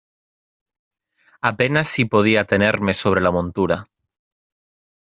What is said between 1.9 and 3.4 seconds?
podía tenerme sobre la